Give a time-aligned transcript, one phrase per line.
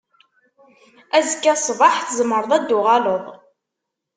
[1.17, 3.25] Azekka ṣṣbeḥ tzemreḍ ad d-tuɣaleḍ.